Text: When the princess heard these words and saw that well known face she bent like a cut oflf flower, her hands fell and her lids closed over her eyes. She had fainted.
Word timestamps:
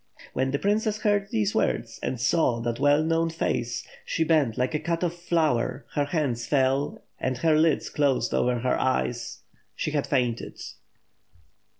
When 0.33 0.49
the 0.49 0.57
princess 0.57 1.01
heard 1.01 1.29
these 1.29 1.53
words 1.53 1.99
and 2.01 2.19
saw 2.19 2.59
that 2.61 2.79
well 2.79 3.03
known 3.03 3.29
face 3.29 3.85
she 4.03 4.23
bent 4.23 4.57
like 4.57 4.73
a 4.73 4.79
cut 4.79 5.01
oflf 5.01 5.13
flower, 5.13 5.85
her 5.93 6.05
hands 6.05 6.47
fell 6.47 7.03
and 7.19 7.37
her 7.37 7.55
lids 7.55 7.87
closed 7.91 8.33
over 8.33 8.61
her 8.61 8.79
eyes. 8.81 9.41
She 9.75 9.91
had 9.91 10.07
fainted. 10.07 10.59